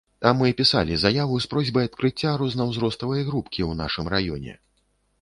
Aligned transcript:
А 0.27 0.29
мы 0.37 0.47
пісалі 0.61 0.97
заяву 1.01 1.35
з 1.45 1.51
просьбай 1.51 1.89
адкрыцця 1.91 2.33
рознаўзроставай 2.45 3.21
групкі 3.31 3.61
ў 3.71 3.85
нашым 3.87 4.05
раёне. 4.19 4.61